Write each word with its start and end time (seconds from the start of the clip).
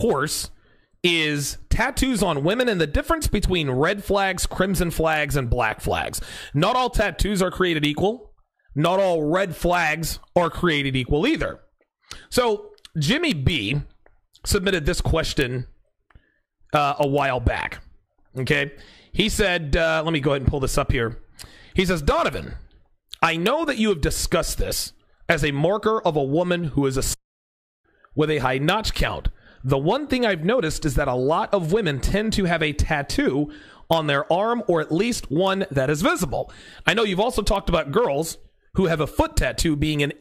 course, 0.00 0.50
is 1.02 1.58
tattoos 1.70 2.22
on 2.22 2.44
women 2.44 2.68
and 2.68 2.80
the 2.80 2.86
difference 2.86 3.26
between 3.28 3.70
red 3.70 4.02
flags, 4.04 4.46
crimson 4.46 4.90
flags, 4.90 5.36
and 5.36 5.48
black 5.48 5.80
flags. 5.80 6.20
Not 6.54 6.76
all 6.76 6.90
tattoos 6.90 7.42
are 7.42 7.50
created 7.50 7.86
equal. 7.86 8.32
Not 8.74 9.00
all 9.00 9.22
red 9.22 9.56
flags 9.56 10.18
are 10.36 10.50
created 10.50 10.96
equal 10.96 11.26
either. 11.26 11.60
So, 12.30 12.70
Jimmy 12.98 13.34
B 13.34 13.80
submitted 14.44 14.86
this 14.86 15.00
question 15.00 15.66
uh, 16.72 16.94
a 16.98 17.06
while 17.06 17.40
back. 17.40 17.82
Okay. 18.38 18.72
He 19.12 19.28
said, 19.28 19.76
uh, 19.76 20.02
let 20.04 20.12
me 20.12 20.20
go 20.20 20.30
ahead 20.30 20.42
and 20.42 20.50
pull 20.50 20.60
this 20.60 20.78
up 20.78 20.92
here. 20.92 21.18
He 21.74 21.84
says, 21.84 22.02
Donovan, 22.02 22.54
I 23.22 23.36
know 23.36 23.64
that 23.64 23.78
you 23.78 23.88
have 23.88 24.00
discussed 24.00 24.58
this 24.58 24.92
as 25.28 25.44
a 25.44 25.50
marker 25.50 26.00
of 26.00 26.16
a 26.16 26.22
woman 26.22 26.64
who 26.64 26.86
is 26.86 26.96
a 26.96 27.02
with 28.14 28.30
a 28.30 28.38
high 28.38 28.58
notch 28.58 28.94
count. 28.94 29.28
The 29.64 29.78
one 29.78 30.06
thing 30.06 30.24
I've 30.24 30.44
noticed 30.44 30.84
is 30.84 30.94
that 30.94 31.08
a 31.08 31.14
lot 31.14 31.52
of 31.52 31.72
women 31.72 32.00
tend 32.00 32.32
to 32.34 32.44
have 32.44 32.62
a 32.62 32.72
tattoo 32.72 33.52
on 33.90 34.06
their 34.06 34.30
arm 34.32 34.62
or 34.68 34.80
at 34.80 34.92
least 34.92 35.30
one 35.30 35.66
that 35.70 35.90
is 35.90 36.02
visible. 36.02 36.52
I 36.86 36.94
know 36.94 37.04
you've 37.04 37.20
also 37.20 37.42
talked 37.42 37.68
about 37.68 37.92
girls 37.92 38.38
who 38.74 38.86
have 38.86 39.00
a 39.00 39.06
foot 39.06 39.36
tattoo 39.36 39.76
being 39.76 40.02
an 40.02 40.12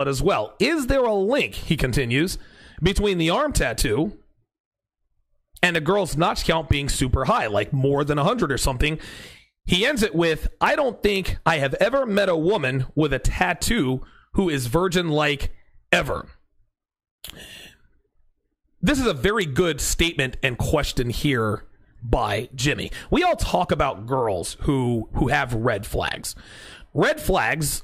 as 0.00 0.22
well. 0.22 0.54
Is 0.58 0.88
there 0.88 1.04
a 1.04 1.14
link, 1.14 1.54
he 1.54 1.76
continues, 1.76 2.36
between 2.82 3.18
the 3.18 3.30
arm 3.30 3.52
tattoo 3.52 4.18
and 5.62 5.76
a 5.76 5.80
girl's 5.80 6.16
notch 6.16 6.44
count 6.44 6.68
being 6.68 6.88
super 6.88 7.26
high, 7.26 7.46
like 7.46 7.72
more 7.72 8.04
than 8.04 8.16
100 8.16 8.50
or 8.50 8.58
something? 8.58 8.98
He 9.64 9.86
ends 9.86 10.02
it 10.02 10.14
with 10.14 10.48
I 10.60 10.74
don't 10.74 11.02
think 11.02 11.38
I 11.46 11.58
have 11.58 11.74
ever 11.74 12.04
met 12.04 12.28
a 12.28 12.36
woman 12.36 12.86
with 12.96 13.12
a 13.12 13.20
tattoo 13.20 14.02
who 14.32 14.48
is 14.48 14.66
virgin 14.66 15.08
like 15.08 15.52
ever. 15.92 16.26
This 18.84 18.98
is 18.98 19.06
a 19.06 19.14
very 19.14 19.46
good 19.46 19.80
statement 19.80 20.38
and 20.42 20.58
question 20.58 21.08
here 21.08 21.64
by 22.02 22.48
Jimmy. 22.52 22.90
We 23.12 23.22
all 23.22 23.36
talk 23.36 23.70
about 23.70 24.06
girls 24.06 24.56
who 24.62 25.08
who 25.14 25.28
have 25.28 25.54
red 25.54 25.86
flags. 25.86 26.34
Red 26.92 27.20
flags 27.20 27.82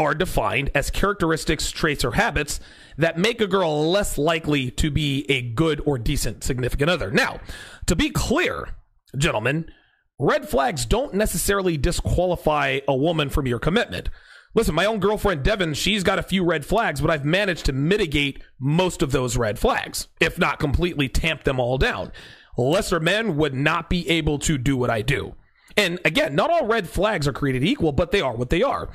are 0.00 0.16
defined 0.16 0.70
as 0.74 0.90
characteristics, 0.90 1.70
traits, 1.70 2.04
or 2.04 2.12
habits 2.12 2.58
that 2.98 3.18
make 3.18 3.40
a 3.40 3.46
girl 3.46 3.88
less 3.88 4.18
likely 4.18 4.72
to 4.72 4.90
be 4.90 5.26
a 5.30 5.42
good 5.42 5.80
or 5.86 5.96
decent 5.96 6.42
significant 6.42 6.90
other. 6.90 7.12
Now, 7.12 7.38
to 7.86 7.94
be 7.94 8.10
clear, 8.10 8.70
gentlemen, 9.16 9.70
red 10.18 10.48
flags 10.48 10.86
don't 10.86 11.14
necessarily 11.14 11.76
disqualify 11.76 12.80
a 12.88 12.96
woman 12.96 13.30
from 13.30 13.46
your 13.46 13.60
commitment. 13.60 14.08
Listen, 14.54 14.74
my 14.74 14.84
own 14.84 14.98
girlfriend 14.98 15.44
Devin, 15.44 15.74
she's 15.74 16.02
got 16.02 16.18
a 16.18 16.24
few 16.24 16.44
red 16.44 16.66
flags, 16.66 17.00
but 17.00 17.10
I've 17.10 17.24
managed 17.24 17.66
to 17.66 17.72
mitigate 17.72 18.42
most 18.58 19.00
of 19.00 19.12
those 19.12 19.36
red 19.36 19.58
flags, 19.58 20.08
if 20.20 20.38
not 20.38 20.58
completely 20.58 21.08
tamp 21.08 21.44
them 21.44 21.60
all 21.60 21.78
down. 21.78 22.10
Lesser 22.56 22.98
men 22.98 23.36
would 23.36 23.54
not 23.54 23.88
be 23.88 24.08
able 24.08 24.38
to 24.40 24.58
do 24.58 24.76
what 24.76 24.90
I 24.90 25.02
do. 25.02 25.34
And 25.76 26.00
again, 26.04 26.34
not 26.34 26.50
all 26.50 26.66
red 26.66 26.88
flags 26.88 27.28
are 27.28 27.32
created 27.32 27.62
equal, 27.62 27.92
but 27.92 28.10
they 28.10 28.20
are 28.20 28.36
what 28.36 28.50
they 28.50 28.62
are. 28.62 28.90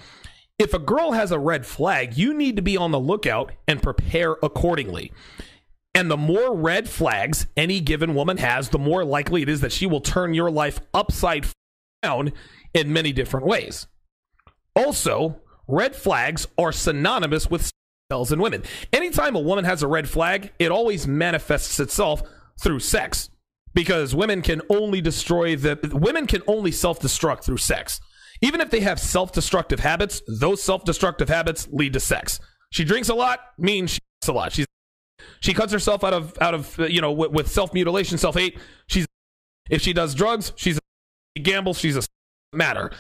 If 0.60 0.74
a 0.74 0.80
girl 0.80 1.14
has 1.14 1.32
a 1.32 1.40
red 1.40 1.66
flag, 1.66 2.18
you 2.18 2.34
need 2.34 2.58
to 2.58 2.62
be 2.62 2.78
on 2.78 2.92
the 2.92 3.00
lookout 3.00 3.54
and 3.68 3.82
prepare 3.82 4.34
accordingly. 4.44 5.12
And 5.94 6.12
the 6.12 6.18
more 6.18 6.54
red 6.54 6.90
flags 6.90 7.48
any 7.56 7.80
given 7.80 8.14
woman 8.14 8.38
has, 8.38 8.70
the 8.70 8.78
more 8.78 9.06
likely 9.06 9.42
it 9.42 9.50
is 9.50 9.62
that 9.62 9.72
she 9.72 9.86
will 9.86 10.02
turn 10.02 10.34
your 10.34 10.52
life 10.52 10.82
upside 10.94 11.48
down 12.04 12.34
in 12.74 12.92
many 12.92 13.14
different 13.14 13.46
ways. 13.46 13.88
Also, 14.76 15.42
red 15.68 15.96
flags 15.96 16.48
are 16.58 16.72
synonymous 16.72 17.50
with 17.50 17.72
cells 18.12 18.32
in 18.32 18.40
women. 18.40 18.64
Anytime 18.94 19.36
a 19.36 19.40
woman 19.40 19.66
has 19.66 19.84
a 19.84 19.88
red 19.88 20.08
flag, 20.08 20.52
it 20.60 20.72
always 20.72 21.08
manifests 21.08 21.80
itself 21.80 22.22
through 22.62 22.80
sex 22.80 23.30
because 23.74 24.16
women 24.16 24.42
can 24.42 24.62
only 24.70 25.02
destroy 25.02 25.56
the 25.56 25.78
women 25.94 26.28
can 26.28 26.42
only 26.48 26.72
self-destruct 26.72 27.44
through 27.44 27.58
sex. 27.58 28.00
Even 28.42 28.62
if 28.62 28.70
they 28.70 28.82
have 28.82 29.00
self-destructive 29.00 29.80
habits, 29.80 30.22
those 30.28 30.62
self-destructive 30.62 31.30
habits 31.30 31.68
lead 31.72 31.94
to 31.94 32.00
sex. 32.00 32.40
She 32.70 32.84
drinks 32.84 33.10
a 33.10 33.16
lot, 33.16 33.40
means 33.58 33.92
she 33.92 34.00
a 34.28 34.32
lot. 34.32 34.52
She's 34.54 34.66
she 35.40 35.54
cuts 35.54 35.72
herself 35.72 36.04
out 36.04 36.14
of 36.14 36.38
out 36.42 36.54
of 36.54 36.80
you 36.90 37.02
know 37.02 37.12
with, 37.12 37.32
with 37.32 37.52
self-mutilation, 37.52 38.18
self-hate. 38.18 38.58
She's 38.88 39.06
if 39.70 39.82
she 39.82 39.94
does 39.94 40.14
drugs, 40.16 40.54
she's 40.56 40.78
a, 40.78 40.82
she 41.38 41.44
gambles, 41.44 41.78
she's 41.80 41.98
a 41.98 42.04
matter 42.54 42.92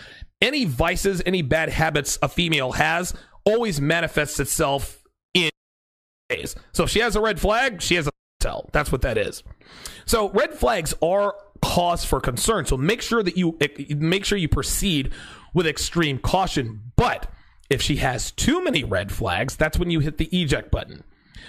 any 0.45 0.63
vices, 0.65 1.21
any 1.25 1.41
bad 1.41 1.69
habits 1.69 2.19
a 2.21 2.29
female 2.29 2.73
has 2.73 3.13
always 3.43 3.81
manifests 3.81 4.39
itself 4.39 5.03
in 5.33 5.49
ways. 6.29 6.55
So 6.71 6.83
if 6.83 6.91
she 6.91 6.99
has 6.99 7.15
a 7.15 7.21
red 7.21 7.39
flag, 7.39 7.81
she 7.81 7.95
has 7.95 8.07
a 8.07 8.11
tell. 8.39 8.69
That's 8.71 8.91
what 8.91 9.01
that 9.01 9.17
is. 9.17 9.43
So 10.05 10.29
red 10.29 10.53
flags 10.53 10.93
are 11.01 11.35
cause 11.63 12.05
for 12.05 12.21
concern. 12.21 12.65
So 12.65 12.77
make 12.77 13.01
sure 13.01 13.23
that 13.23 13.37
you 13.37 13.57
make 13.89 14.23
sure 14.23 14.37
you 14.37 14.47
proceed 14.47 15.11
with 15.53 15.65
extreme 15.65 16.19
caution. 16.19 16.91
But 16.95 17.31
if 17.69 17.81
she 17.81 17.95
has 17.97 18.31
too 18.31 18.63
many 18.63 18.83
red 18.83 19.11
flags, 19.11 19.55
that's 19.55 19.79
when 19.79 19.89
you 19.89 19.99
hit 19.99 20.17
the 20.17 20.29
eject 20.31 20.69
button. 20.69 21.03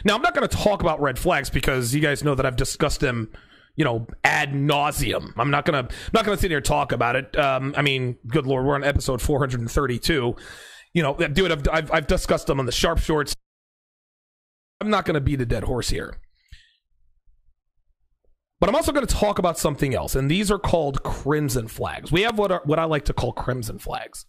Now, 0.05 0.15
I'm 0.15 0.23
not 0.23 0.35
going 0.35 0.49
to 0.49 0.57
talk 0.57 0.81
about 0.81 1.01
red 1.01 1.19
flags 1.19 1.51
because 1.51 1.95
you 1.95 2.01
guys 2.01 2.25
know 2.25 2.35
that 2.35 2.47
I've 2.47 2.57
discussed 2.57 3.01
them 3.01 3.31
you 3.77 3.85
know, 3.85 4.07
ad 4.25 4.53
nauseum. 4.53 5.33
I'm 5.37 5.51
not 5.51 5.65
gonna 5.65 5.81
I'm 5.81 6.11
not 6.13 6.25
gonna 6.25 6.39
sit 6.39 6.51
here 6.51 6.59
and 6.59 6.67
talk 6.67 6.93
about 6.93 7.17
it. 7.17 7.37
Um, 7.39 7.75
I 7.77 7.83
mean, 7.83 8.17
good 8.27 8.47
lord, 8.47 8.67
we're 8.67 8.75
on 8.75 8.85
episode 8.85 9.23
432. 9.23 10.35
You 10.95 11.03
know, 11.03 11.15
dude, 11.15 11.53
I've 11.53 11.69
I've, 11.71 11.93
I've 11.93 12.07
discussed 12.07 12.47
them 12.47 12.59
on 12.59 12.67
the 12.67 12.73
sharp 12.73 12.99
shorts. 12.99 13.35
I'm 14.81 14.91
not 14.91 15.05
gonna 15.05 15.21
beat 15.21 15.41
a 15.41 15.47
dead 15.47 15.65
horse 15.65 15.91
here. 15.91 16.19
But 18.59 18.71
I'm 18.71 18.75
also 18.75 18.91
going 18.91 19.07
to 19.07 19.15
talk 19.15 19.39
about 19.39 19.59
something 19.59 19.95
else, 19.95 20.15
and 20.15 20.31
these 20.31 20.51
are 20.51 20.59
called 20.59 21.03
crimson 21.03 21.69
flags. 21.69 22.11
We 22.11 22.23
have 22.23 22.39
what 22.39 22.51
are, 22.51 22.63
what 22.65 22.79
I 22.79 22.85
like 22.85 23.05
to 23.05 23.13
call 23.13 23.33
crimson 23.33 23.79
flags. 23.79 24.25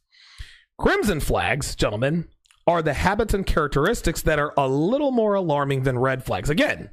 Crimson 0.78 1.22
flags, 1.22 1.76
gentlemen, 1.76 2.28
are 2.68 2.82
the 2.82 2.94
habits 2.94 3.34
and 3.34 3.46
characteristics 3.46 4.22
that 4.24 4.38
are 4.38 4.54
a 4.58 4.68
little 4.68 5.12
more 5.12 5.36
alarming 5.36 5.84
than 5.84 5.98
red 5.98 6.26
flags. 6.26 6.50
Again, 6.50 6.90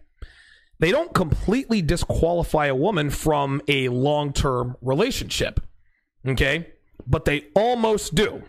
they 0.78 0.90
don't 0.90 1.14
completely 1.14 1.82
disqualify 1.82 2.66
a 2.66 2.74
woman 2.74 3.10
from 3.10 3.62
a 3.68 3.88
long 3.88 4.32
term 4.32 4.76
relationship. 4.82 5.60
Okay? 6.26 6.68
But 7.06 7.24
they 7.24 7.46
almost 7.54 8.14
do. 8.14 8.42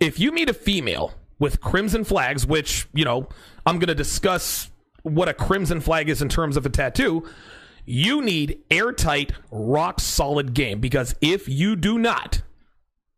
If 0.00 0.18
you 0.18 0.32
meet 0.32 0.48
a 0.48 0.54
female 0.54 1.14
with 1.38 1.60
crimson 1.60 2.04
flags, 2.04 2.46
which, 2.46 2.86
you 2.94 3.04
know, 3.04 3.28
I'm 3.66 3.78
going 3.78 3.88
to 3.88 3.94
discuss 3.94 4.70
what 5.02 5.28
a 5.28 5.34
crimson 5.34 5.80
flag 5.80 6.08
is 6.08 6.22
in 6.22 6.28
terms 6.28 6.56
of 6.56 6.64
a 6.64 6.70
tattoo, 6.70 7.28
you 7.84 8.22
need 8.22 8.62
airtight, 8.70 9.32
rock 9.50 10.00
solid 10.00 10.54
game 10.54 10.80
because 10.80 11.14
if 11.20 11.48
you 11.48 11.76
do 11.76 11.98
not, 11.98 12.42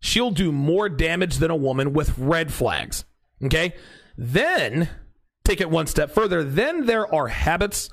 she'll 0.01 0.31
do 0.31 0.51
more 0.51 0.89
damage 0.89 1.37
than 1.37 1.51
a 1.51 1.57
woman 1.57 1.93
with 1.93 2.19
red 2.19 2.53
flags. 2.53 3.05
Okay? 3.45 3.75
Then 4.17 4.89
take 5.47 5.61
it 5.61 5.71
one 5.71 5.87
step 5.87 6.11
further, 6.11 6.43
then 6.43 6.87
there 6.87 7.13
are 7.15 7.29
habits, 7.29 7.91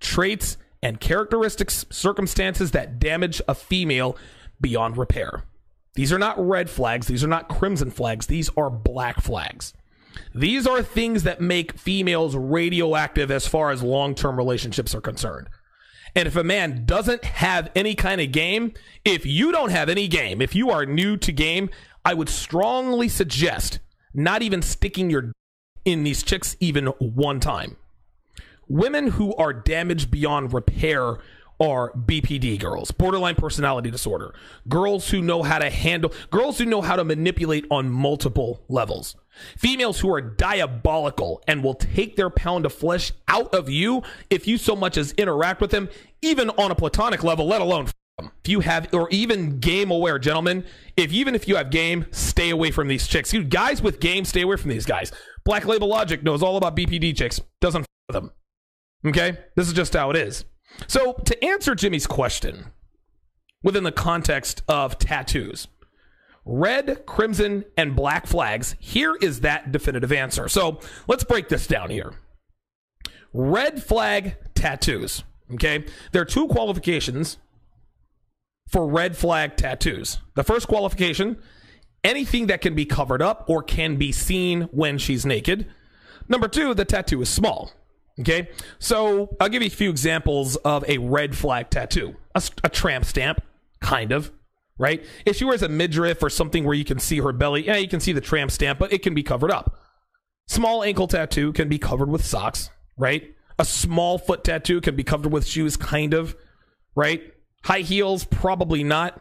traits, 0.00 0.56
and 0.82 1.00
characteristics, 1.00 1.84
circumstances 1.90 2.72
that 2.72 2.98
damage 2.98 3.40
a 3.48 3.54
female 3.54 4.16
beyond 4.60 4.96
repair. 4.96 5.44
These 5.94 6.12
are 6.12 6.18
not 6.18 6.44
red 6.44 6.68
flags, 6.68 7.06
these 7.06 7.22
are 7.22 7.28
not 7.28 7.48
crimson 7.48 7.90
flags, 7.90 8.26
these 8.26 8.50
are 8.56 8.70
black 8.70 9.20
flags. 9.20 9.72
These 10.34 10.66
are 10.66 10.82
things 10.82 11.22
that 11.24 11.40
make 11.40 11.78
females 11.78 12.36
radioactive 12.36 13.30
as 13.30 13.46
far 13.46 13.70
as 13.70 13.82
long 13.82 14.14
term 14.14 14.36
relationships 14.36 14.94
are 14.94 15.00
concerned. 15.00 15.48
And 16.16 16.28
if 16.28 16.36
a 16.36 16.44
man 16.44 16.84
doesn't 16.84 17.24
have 17.24 17.70
any 17.74 17.94
kind 17.94 18.20
of 18.20 18.30
game, 18.30 18.72
if 19.04 19.26
you 19.26 19.50
don't 19.50 19.70
have 19.70 19.88
any 19.88 20.06
game, 20.06 20.40
if 20.40 20.54
you 20.54 20.70
are 20.70 20.86
new 20.86 21.16
to 21.16 21.32
game, 21.32 21.70
I 22.04 22.14
would 22.14 22.28
strongly 22.28 23.08
suggest 23.08 23.80
not 24.12 24.42
even 24.42 24.62
sticking 24.62 25.10
your 25.10 25.32
in 25.84 26.04
these 26.04 26.22
chicks 26.22 26.56
even 26.60 26.86
one 26.98 27.40
time. 27.40 27.76
Women 28.68 29.08
who 29.08 29.34
are 29.36 29.52
damaged 29.52 30.10
beyond 30.10 30.52
repair 30.54 31.18
are 31.60 31.92
BPD 31.92 32.58
girls, 32.58 32.90
borderline 32.90 33.36
personality 33.36 33.90
disorder, 33.90 34.34
girls 34.68 35.10
who 35.10 35.22
know 35.22 35.42
how 35.42 35.58
to 35.58 35.70
handle, 35.70 36.12
girls 36.30 36.58
who 36.58 36.64
know 36.64 36.80
how 36.80 36.96
to 36.96 37.04
manipulate 37.04 37.64
on 37.70 37.90
multiple 37.90 38.64
levels, 38.68 39.16
females 39.56 40.00
who 40.00 40.12
are 40.12 40.20
diabolical 40.20 41.42
and 41.46 41.62
will 41.62 41.74
take 41.74 42.16
their 42.16 42.30
pound 42.30 42.66
of 42.66 42.72
flesh 42.72 43.12
out 43.28 43.54
of 43.54 43.68
you 43.68 44.02
if 44.30 44.48
you 44.48 44.58
so 44.58 44.74
much 44.74 44.96
as 44.96 45.12
interact 45.12 45.60
with 45.60 45.70
them, 45.70 45.88
even 46.22 46.50
on 46.50 46.70
a 46.70 46.74
platonic 46.74 47.22
level, 47.22 47.46
let 47.46 47.60
alone 47.60 47.86
if 48.18 48.48
you 48.48 48.60
have 48.60 48.92
or 48.94 49.08
even 49.10 49.58
game 49.58 49.90
aware 49.90 50.20
gentlemen 50.20 50.64
if 50.96 51.12
even 51.12 51.34
if 51.34 51.48
you 51.48 51.56
have 51.56 51.68
game 51.70 52.06
stay 52.12 52.50
away 52.50 52.70
from 52.70 52.86
these 52.86 53.08
chicks. 53.08 53.32
You 53.32 53.42
guys 53.42 53.82
with 53.82 53.98
game 53.98 54.24
stay 54.24 54.42
away 54.42 54.56
from 54.56 54.70
these 54.70 54.86
guys 54.86 55.10
black 55.44 55.66
label 55.66 55.88
logic 55.88 56.22
knows 56.22 56.42
all 56.42 56.56
about 56.56 56.76
bpd 56.76 57.16
chicks 57.16 57.40
doesn't 57.60 57.82
f- 57.82 57.86
with 58.08 58.14
them. 58.14 58.32
Okay? 59.06 59.38
This 59.56 59.66
is 59.66 59.72
just 59.72 59.92
how 59.92 60.10
it 60.10 60.16
is. 60.16 60.44
So 60.86 61.12
to 61.12 61.44
answer 61.44 61.74
jimmy's 61.74 62.06
question 62.06 62.66
within 63.62 63.84
the 63.84 63.92
context 63.92 64.62
of 64.68 64.98
tattoos 64.98 65.68
red 66.44 67.06
crimson 67.06 67.64
and 67.76 67.96
black 67.96 68.26
flags 68.26 68.76
here 68.78 69.16
is 69.20 69.40
that 69.40 69.72
definitive 69.72 70.12
answer. 70.12 70.48
So 70.48 70.80
let's 71.08 71.24
break 71.24 71.48
this 71.48 71.66
down 71.66 71.90
here. 71.90 72.14
Red 73.32 73.82
flag 73.82 74.36
tattoos. 74.54 75.24
Okay, 75.54 75.84
there 76.12 76.22
are 76.22 76.26
two 76.26 76.48
qualifications 76.48 77.38
for 78.68 78.86
red 78.86 79.16
flag 79.16 79.56
tattoos. 79.56 80.18
The 80.34 80.44
first 80.44 80.68
qualification 80.68 81.38
anything 82.04 82.46
that 82.46 82.60
can 82.60 82.74
be 82.74 82.84
covered 82.84 83.22
up 83.22 83.48
or 83.48 83.62
can 83.62 83.96
be 83.96 84.12
seen 84.12 84.62
when 84.70 84.98
she's 84.98 85.26
naked. 85.26 85.66
Number 86.28 86.46
two, 86.46 86.74
the 86.74 86.84
tattoo 86.84 87.22
is 87.22 87.28
small. 87.28 87.72
Okay, 88.20 88.48
so 88.78 89.34
I'll 89.40 89.48
give 89.48 89.62
you 89.62 89.66
a 89.66 89.70
few 89.70 89.90
examples 89.90 90.54
of 90.56 90.88
a 90.88 90.98
red 90.98 91.36
flag 91.36 91.70
tattoo 91.70 92.14
a, 92.34 92.42
a 92.62 92.68
tramp 92.68 93.04
stamp, 93.04 93.40
kind 93.80 94.12
of. 94.12 94.30
Right? 94.76 95.04
If 95.24 95.36
she 95.36 95.44
wears 95.44 95.62
a 95.62 95.68
midriff 95.68 96.22
or 96.22 96.28
something 96.28 96.64
where 96.64 96.74
you 96.74 96.84
can 96.84 96.98
see 96.98 97.20
her 97.20 97.32
belly, 97.32 97.66
yeah, 97.66 97.76
you 97.76 97.86
can 97.86 98.00
see 98.00 98.12
the 98.12 98.20
tramp 98.20 98.50
stamp, 98.50 98.80
but 98.80 98.92
it 98.92 99.02
can 99.02 99.14
be 99.14 99.22
covered 99.22 99.52
up. 99.52 99.78
Small 100.48 100.82
ankle 100.82 101.06
tattoo 101.06 101.52
can 101.52 101.68
be 101.68 101.78
covered 101.78 102.10
with 102.10 102.24
socks, 102.24 102.70
right? 102.96 103.34
A 103.58 103.64
small 103.64 104.18
foot 104.18 104.42
tattoo 104.42 104.80
can 104.80 104.96
be 104.96 105.04
covered 105.04 105.32
with 105.32 105.46
shoes, 105.46 105.76
kind 105.76 106.12
of, 106.12 106.36
right? 106.96 107.22
High 107.62 107.80
heels, 107.80 108.24
probably 108.24 108.82
not. 108.82 109.20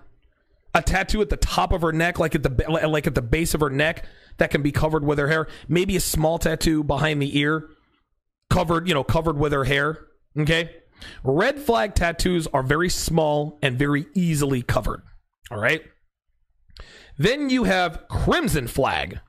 A 0.75 0.81
tattoo 0.81 1.21
at 1.21 1.29
the 1.29 1.37
top 1.37 1.71
of 1.71 1.81
her 1.81 1.91
neck, 1.91 2.19
like 2.19 2.33
at 2.33 2.43
the 2.43 2.65
like 2.67 3.05
at 3.05 3.15
the 3.15 3.21
base 3.21 3.53
of 3.53 3.61
her 3.61 3.69
neck, 3.69 4.05
that 4.37 4.49
can 4.49 4.61
be 4.61 4.71
covered 4.71 5.05
with 5.05 5.19
her 5.19 5.27
hair. 5.27 5.47
Maybe 5.67 5.95
a 5.95 5.99
small 5.99 6.39
tattoo 6.39 6.83
behind 6.83 7.21
the 7.21 7.37
ear, 7.37 7.69
covered, 8.49 8.87
you 8.87 8.93
know, 8.93 9.03
covered 9.03 9.37
with 9.37 9.51
her 9.51 9.65
hair. 9.65 10.07
Okay. 10.37 10.75
Red 11.23 11.59
flag 11.59 11.95
tattoos 11.95 12.47
are 12.47 12.63
very 12.63 12.89
small 12.89 13.59
and 13.61 13.77
very 13.77 14.07
easily 14.13 14.61
covered. 14.61 15.03
All 15.51 15.59
right. 15.59 15.83
Then 17.17 17.49
you 17.49 17.65
have 17.65 18.07
crimson 18.09 18.67
flag 18.67 19.19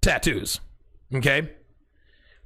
tattoos. 0.00 0.60
Okay. 1.14 1.50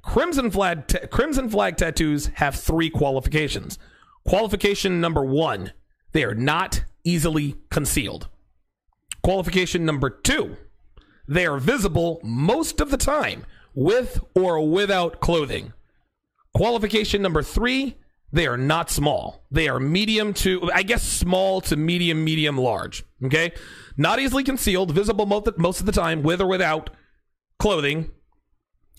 Crimson 0.01 0.49
flag 0.49 1.09
crimson 1.11 1.49
flag 1.49 1.77
tattoos 1.77 2.27
have 2.35 2.55
three 2.55 2.89
qualifications. 2.89 3.77
Qualification 4.25 5.01
number 5.01 5.23
1, 5.23 5.71
they 6.11 6.23
are 6.23 6.35
not 6.35 6.83
easily 7.03 7.55
concealed. 7.69 8.27
Qualification 9.23 9.85
number 9.85 10.09
2, 10.09 10.55
they 11.27 11.45
are 11.45 11.57
visible 11.57 12.19
most 12.23 12.79
of 12.81 12.91
the 12.91 12.97
time 12.97 13.45
with 13.73 14.19
or 14.35 14.69
without 14.69 15.19
clothing. 15.19 15.73
Qualification 16.55 17.21
number 17.21 17.43
3, 17.43 17.95
they 18.31 18.47
are 18.47 18.57
not 18.57 18.89
small. 18.89 19.43
They 19.51 19.67
are 19.67 19.79
medium 19.79 20.33
to, 20.35 20.71
I 20.73 20.83
guess, 20.83 21.03
small 21.03 21.61
to 21.61 21.75
medium, 21.75 22.23
medium, 22.23 22.57
large. 22.57 23.03
Okay? 23.23 23.53
Not 23.97 24.19
easily 24.19 24.43
concealed, 24.43 24.91
visible 24.91 25.25
most 25.25 25.79
of 25.79 25.85
the 25.85 25.91
time 25.91 26.23
with 26.23 26.41
or 26.41 26.47
without 26.47 26.89
clothing 27.59 28.11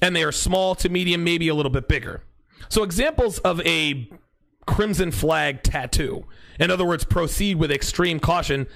and 0.03 0.15
they 0.17 0.23
are 0.23 0.33
small 0.33 0.75
to 0.77 0.89
medium, 0.89 1.25
maybe 1.25 1.49
a 1.49 1.55
little 1.55 1.71
bit 1.71 1.89
bigger. 1.89 2.23
So, 2.69 2.83
examples 2.83 3.39
of 3.41 3.61
a 3.67 4.11
crimson 4.71 5.11
flag 5.11 5.65
tattoo. 5.65 6.25
In 6.61 6.71
other 6.71 6.85
words, 6.85 7.05
proceed 7.05 7.57
with 7.57 7.73
extreme 7.73 8.21
caution. 8.21 8.69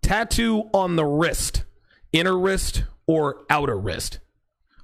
Tattoo 0.00 0.70
on 0.72 0.94
the 0.94 1.04
wrist, 1.04 1.64
inner 2.12 2.38
wrist 2.38 2.84
or 3.08 3.42
outer 3.50 3.76
wrist. 3.76 4.20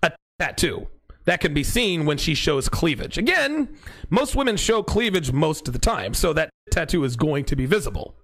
A 0.02 0.12
tattoo 0.40 0.88
that 1.24 1.40
can 1.40 1.54
be 1.54 1.62
seen 1.62 2.04
when 2.04 2.18
she 2.18 2.34
shows 2.34 2.68
cleavage. 2.68 3.16
Again, 3.16 3.76
most 4.10 4.34
women 4.34 4.56
show 4.56 4.82
cleavage 4.82 5.30
most 5.30 5.68
of 5.68 5.72
the 5.72 5.78
time, 5.78 6.14
so 6.14 6.32
that 6.32 6.50
tattoo 6.72 7.04
is 7.04 7.14
going 7.14 7.44
to 7.44 7.54
be 7.54 7.66
visible. 7.66 8.16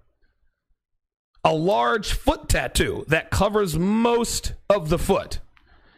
A 1.45 1.53
large 1.53 2.11
foot 2.11 2.49
tattoo 2.49 3.05
that 3.07 3.31
covers 3.31 3.79
most 3.79 4.53
of 4.69 4.89
the 4.89 4.99
foot 4.99 5.39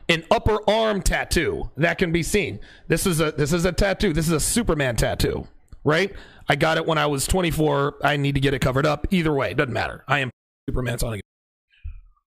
an 0.08 0.24
upper 0.30 0.58
arm 0.70 1.02
tattoo 1.02 1.72
that 1.78 1.98
can 1.98 2.12
be 2.12 2.24
seen. 2.24 2.60
This 2.88 3.08
is 3.08 3.20
a 3.20 3.32
this 3.32 3.54
is 3.54 3.66
a 3.66 3.72
tattoo. 3.72 4.14
This 4.14 4.28
is 4.28 4.34
a 4.34 4.40
Superman 4.40 4.96
tattoo, 4.96 5.48
right? 5.86 6.14
I 6.50 6.56
got 6.56 6.78
it 6.78 6.86
when 6.86 6.98
I 6.98 7.06
was 7.06 7.26
24. 7.28 8.00
I 8.04 8.18
need 8.18 8.36
to 8.36 8.42
get 8.42 8.54
it 8.54 8.60
covered 8.60 8.86
up. 8.86 9.08
Either 9.12 9.32
way, 9.32 9.54
doesn't 9.54 9.72
matter. 9.72 10.04
I 10.08 10.20
am 10.20 10.32
Superman 10.68 11.00
Sonic. 11.00 11.22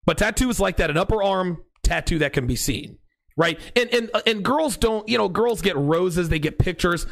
But 0.06 0.16
tattoo 0.16 0.48
is 0.48 0.58
like 0.58 0.78
that, 0.78 0.88
an 0.88 0.96
upper 0.96 1.22
arm 1.22 1.62
tattoo 1.82 2.18
that 2.20 2.32
can 2.32 2.46
be 2.46 2.56
seen, 2.56 2.96
right? 3.36 3.60
And 3.76 3.92
and 3.92 4.10
uh, 4.14 4.22
and 4.26 4.42
girls 4.42 4.78
don't, 4.78 5.06
you 5.06 5.18
know, 5.18 5.28
girls 5.28 5.60
get 5.60 5.76
roses, 5.76 6.30
they 6.30 6.38
get 6.38 6.58
pictures. 6.58 7.06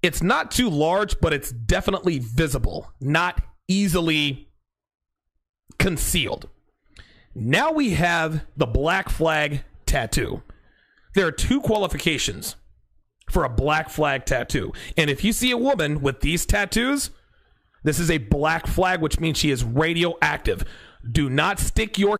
It's 0.00 0.22
not 0.22 0.50
too 0.50 0.70
large, 0.70 1.20
but 1.20 1.34
it's 1.34 1.50
definitely 1.50 2.20
visible, 2.20 2.90
not 3.00 3.42
easily 3.66 4.48
concealed. 5.78 6.48
Now 7.34 7.72
we 7.72 7.90
have 7.90 8.46
the 8.56 8.66
black 8.66 9.10
flag 9.10 9.64
tattoo. 9.84 10.42
There 11.14 11.26
are 11.26 11.32
two 11.32 11.60
qualifications 11.60 12.56
for 13.30 13.44
a 13.44 13.48
black 13.48 13.90
flag 13.90 14.24
tattoo. 14.24 14.72
And 14.96 15.10
if 15.10 15.24
you 15.24 15.32
see 15.32 15.50
a 15.50 15.56
woman 15.56 16.00
with 16.00 16.20
these 16.20 16.46
tattoos, 16.46 17.10
this 17.84 17.98
is 17.98 18.10
a 18.10 18.18
black 18.18 18.66
flag, 18.66 19.00
which 19.00 19.20
means 19.20 19.38
she 19.38 19.50
is 19.50 19.64
radioactive. 19.64 20.64
Do 21.10 21.30
not 21.30 21.58
stick 21.58 21.98
your 21.98 22.18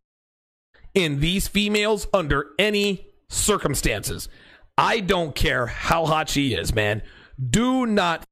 in 0.94 1.20
these 1.20 1.48
females 1.48 2.06
under 2.12 2.46
any 2.58 3.06
circumstances. 3.28 4.28
I 4.76 5.00
don't 5.00 5.34
care 5.34 5.66
how 5.66 6.06
hot 6.06 6.28
she 6.28 6.54
is, 6.54 6.74
man. 6.74 7.02
Do 7.50 7.86
not 7.86 8.24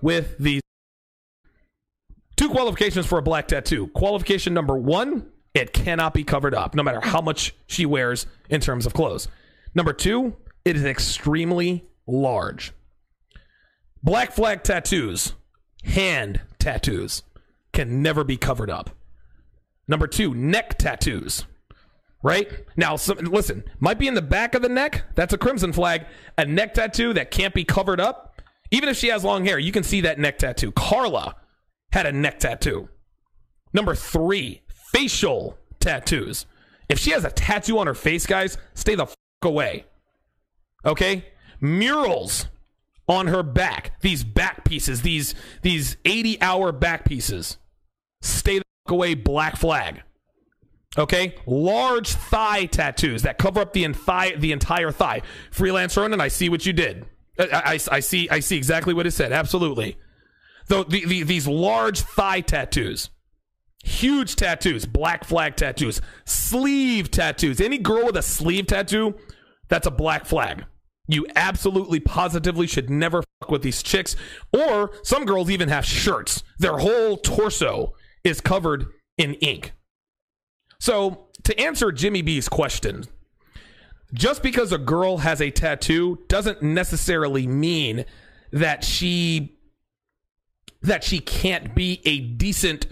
with 0.00 0.36
these 0.38 0.62
two 2.36 2.50
qualifications 2.50 3.06
for 3.06 3.18
a 3.18 3.22
black 3.22 3.48
tattoo. 3.48 3.88
Qualification 3.88 4.54
number 4.54 4.76
one 4.76 5.30
it 5.54 5.72
cannot 5.72 6.14
be 6.14 6.24
covered 6.24 6.54
up, 6.54 6.74
no 6.74 6.82
matter 6.82 7.00
how 7.00 7.20
much 7.20 7.54
she 7.68 7.86
wears 7.86 8.26
in 8.50 8.60
terms 8.60 8.86
of 8.86 8.92
clothes. 8.92 9.28
Number 9.74 9.92
two, 9.92 10.34
it 10.64 10.76
is 10.76 10.84
extremely 10.84 11.84
large. 12.06 12.72
Black 14.02 14.32
flag 14.32 14.62
tattoos, 14.62 15.34
hand 15.84 16.42
tattoos, 16.58 17.22
can 17.72 18.02
never 18.02 18.24
be 18.24 18.36
covered 18.36 18.70
up. 18.70 18.90
Number 19.88 20.06
two, 20.06 20.34
neck 20.34 20.78
tattoos. 20.78 21.44
Right? 22.22 22.50
Now, 22.76 22.96
some, 22.96 23.18
listen, 23.18 23.64
might 23.80 23.98
be 23.98 24.08
in 24.08 24.14
the 24.14 24.22
back 24.22 24.54
of 24.54 24.62
the 24.62 24.68
neck. 24.68 25.04
That's 25.14 25.34
a 25.34 25.38
crimson 25.38 25.74
flag. 25.74 26.06
A 26.38 26.46
neck 26.46 26.72
tattoo 26.72 27.12
that 27.12 27.30
can't 27.30 27.52
be 27.52 27.64
covered 27.64 28.00
up. 28.00 28.40
Even 28.70 28.88
if 28.88 28.96
she 28.96 29.08
has 29.08 29.24
long 29.24 29.44
hair, 29.44 29.58
you 29.58 29.72
can 29.72 29.82
see 29.82 30.00
that 30.00 30.18
neck 30.18 30.38
tattoo. 30.38 30.72
Carla 30.72 31.36
had 31.92 32.06
a 32.06 32.12
neck 32.12 32.38
tattoo. 32.38 32.88
Number 33.74 33.94
three, 33.94 34.62
facial 34.92 35.58
tattoos. 35.80 36.46
If 36.88 36.98
she 36.98 37.10
has 37.10 37.24
a 37.24 37.30
tattoo 37.30 37.78
on 37.78 37.86
her 37.86 37.94
face, 37.94 38.26
guys, 38.26 38.56
stay 38.74 38.94
the 38.94 39.06
fuck 39.06 39.16
away. 39.42 39.84
Okay? 40.84 41.26
Murals 41.64 42.46
on 43.08 43.26
her 43.28 43.42
back. 43.42 44.00
These 44.00 44.24
back 44.24 44.64
pieces, 44.64 45.02
these 45.02 45.34
these 45.62 45.96
80 46.04 46.40
hour 46.40 46.72
back 46.72 47.04
pieces. 47.04 47.58
Stay 48.20 48.58
the 48.58 48.64
fuck 48.86 48.92
away, 48.92 49.14
black 49.14 49.56
flag. 49.56 50.02
Okay? 50.96 51.34
Large 51.46 52.12
thigh 52.12 52.66
tattoos 52.66 53.22
that 53.22 53.36
cover 53.36 53.60
up 53.60 53.72
the, 53.72 53.86
thigh, 53.92 54.34
the 54.36 54.52
entire 54.52 54.92
thigh. 54.92 55.22
Freelance 55.50 55.96
Ronin, 55.96 56.20
I 56.20 56.28
see 56.28 56.48
what 56.48 56.64
you 56.64 56.72
did. 56.72 57.06
I, 57.38 57.48
I, 57.52 57.96
I 57.96 58.00
see 58.00 58.28
I 58.30 58.40
see 58.40 58.56
exactly 58.56 58.94
what 58.94 59.06
it 59.06 59.10
said. 59.10 59.32
Absolutely. 59.32 59.96
Though 60.68 60.84
the, 60.84 61.04
the, 61.04 61.22
these 61.24 61.48
large 61.48 62.00
thigh 62.00 62.40
tattoos 62.40 63.10
Huge 63.84 64.36
tattoos, 64.36 64.86
black 64.86 65.24
flag 65.24 65.56
tattoos, 65.56 66.00
sleeve 66.24 67.10
tattoos. 67.10 67.60
Any 67.60 67.76
girl 67.76 68.06
with 68.06 68.16
a 68.16 68.22
sleeve 68.22 68.66
tattoo, 68.66 69.14
that's 69.68 69.86
a 69.86 69.90
black 69.90 70.24
flag. 70.24 70.64
You 71.06 71.26
absolutely 71.36 72.00
positively 72.00 72.66
should 72.66 72.88
never 72.88 73.22
fuck 73.40 73.50
with 73.50 73.62
these 73.62 73.82
chicks. 73.82 74.16
Or 74.52 74.90
some 75.02 75.24
girls 75.24 75.50
even 75.50 75.68
have 75.68 75.84
shirts. 75.84 76.42
Their 76.58 76.78
whole 76.78 77.16
torso 77.18 77.94
is 78.22 78.40
covered 78.40 78.86
in 79.18 79.34
ink. 79.34 79.72
So, 80.78 81.28
to 81.44 81.58
answer 81.60 81.92
Jimmy 81.92 82.22
B's 82.22 82.48
question, 82.48 83.04
just 84.14 84.42
because 84.42 84.72
a 84.72 84.78
girl 84.78 85.18
has 85.18 85.40
a 85.42 85.50
tattoo 85.50 86.20
doesn't 86.28 86.62
necessarily 86.62 87.46
mean 87.46 88.04
that 88.52 88.84
she 88.84 89.58
that 90.82 91.02
she 91.02 91.18
can't 91.18 91.74
be 91.74 92.00
a 92.04 92.20
decent 92.20 92.86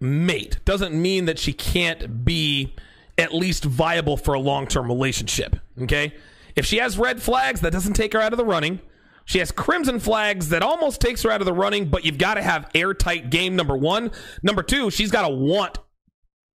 mate 0.00 0.58
doesn't 0.64 0.94
mean 0.94 1.24
that 1.24 1.38
she 1.38 1.52
can't 1.52 2.24
be 2.24 2.74
at 3.18 3.34
least 3.34 3.64
viable 3.64 4.16
for 4.16 4.34
a 4.34 4.40
long 4.40 4.66
term 4.66 4.86
relationship. 4.86 5.56
Okay? 5.82 6.14
If 6.56 6.66
she 6.66 6.78
has 6.78 6.98
red 6.98 7.22
flags, 7.22 7.60
that 7.60 7.72
doesn't 7.72 7.92
take 7.92 8.12
her 8.14 8.20
out 8.20 8.32
of 8.32 8.38
the 8.38 8.44
running. 8.44 8.80
She 9.24 9.38
has 9.40 9.50
crimson 9.50 10.00
flags 10.00 10.48
that 10.50 10.62
almost 10.62 11.00
takes 11.00 11.22
her 11.22 11.30
out 11.30 11.40
of 11.40 11.46
the 11.46 11.52
running, 11.52 11.88
but 11.88 12.04
you've 12.04 12.18
got 12.18 12.34
to 12.34 12.42
have 12.42 12.70
airtight 12.74 13.30
game 13.30 13.56
number 13.56 13.76
one. 13.76 14.12
Number 14.42 14.62
two, 14.62 14.90
she's 14.90 15.10
got 15.10 15.28
to 15.28 15.34
want 15.34 15.78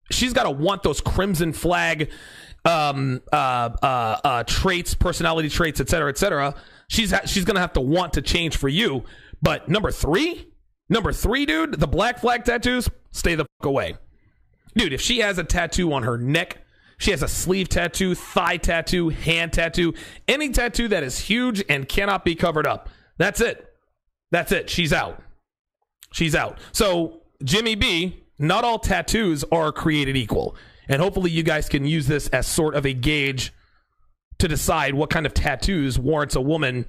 she's 0.09 0.33
got 0.33 0.43
to 0.43 0.51
want 0.51 0.83
those 0.83 1.01
crimson 1.01 1.53
flag 1.53 2.09
um, 2.65 3.21
uh, 3.31 3.35
uh, 3.81 4.19
uh, 4.23 4.43
traits, 4.43 4.93
personality 4.93 5.49
traits, 5.49 5.79
et 5.79 5.89
cetera, 5.89 6.09
et 6.09 6.17
cetera. 6.17 6.55
She's 6.87 7.11
ha- 7.11 7.25
she's 7.25 7.45
gonna 7.45 7.59
have 7.59 7.73
to 7.73 7.81
want 7.81 8.13
to 8.13 8.21
change 8.21 8.57
for 8.57 8.67
you. 8.69 9.03
But 9.41 9.69
number 9.69 9.91
three, 9.91 10.51
Number 10.91 11.13
three, 11.13 11.45
dude, 11.45 11.79
the 11.79 11.87
black 11.87 12.19
flag 12.19 12.43
tattoos, 12.43 12.89
stay 13.11 13.35
the 13.35 13.45
fuck 13.45 13.65
away. 13.65 13.95
Dude, 14.75 14.91
if 14.91 14.99
she 14.99 15.19
has 15.19 15.37
a 15.37 15.43
tattoo 15.45 15.93
on 15.93 16.03
her 16.03 16.17
neck, 16.17 16.57
she 17.01 17.09
has 17.09 17.23
a 17.23 17.27
sleeve 17.27 17.67
tattoo, 17.67 18.13
thigh 18.13 18.57
tattoo, 18.57 19.09
hand 19.09 19.53
tattoo, 19.53 19.95
any 20.27 20.49
tattoo 20.49 20.87
that 20.89 21.01
is 21.01 21.17
huge 21.17 21.63
and 21.67 21.89
cannot 21.89 22.23
be 22.23 22.35
covered 22.35 22.67
up. 22.67 22.89
That's 23.17 23.41
it. 23.41 23.73
That's 24.29 24.51
it. 24.51 24.69
She's 24.69 24.93
out. 24.93 25.19
She's 26.13 26.35
out. 26.35 26.59
So, 26.73 27.21
Jimmy 27.43 27.73
B, 27.73 28.23
not 28.37 28.63
all 28.63 28.77
tattoos 28.77 29.43
are 29.51 29.71
created 29.71 30.15
equal. 30.15 30.55
And 30.87 31.01
hopefully, 31.01 31.31
you 31.31 31.41
guys 31.41 31.67
can 31.67 31.85
use 31.85 32.05
this 32.05 32.27
as 32.27 32.45
sort 32.45 32.75
of 32.75 32.85
a 32.85 32.93
gauge 32.93 33.51
to 34.37 34.47
decide 34.47 34.93
what 34.93 35.09
kind 35.09 35.25
of 35.25 35.33
tattoos 35.33 35.97
warrants 35.97 36.35
a 36.35 36.41
woman 36.41 36.85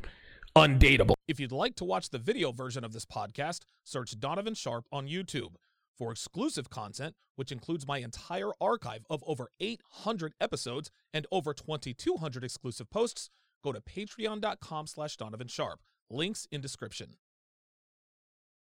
undateable. 0.55 1.15
If 1.27 1.41
you'd 1.41 1.53
like 1.53 1.75
to 1.77 1.85
watch 1.85 2.11
the 2.11 2.19
video 2.19 2.53
version 2.53 2.85
of 2.85 2.93
this 2.93 3.07
podcast, 3.07 3.61
search 3.83 4.19
Donovan 4.21 4.55
Sharpe 4.55 4.85
on 4.93 5.09
YouTube. 5.09 5.53
For 5.99 6.11
exclusive 6.11 6.71
content, 6.71 7.15
which 7.37 7.53
includes 7.53 7.87
my 7.87 7.99
entire 7.99 8.51
archive 8.61 9.05
of 9.11 9.23
over 9.27 9.51
800 9.61 10.35
episodes 10.41 10.91
and 11.13 11.27
over 11.31 11.55
2,200 11.55 12.45
exclusive 12.45 12.91
posts, 12.91 13.31
go 13.63 13.73
to 13.73 13.81
patreon.com 13.81 14.87
slash 14.87 15.17
Donovan 15.17 15.49
Sharpe. 15.49 15.81
Links 16.11 16.47
in 16.51 16.61
description. 16.61 17.17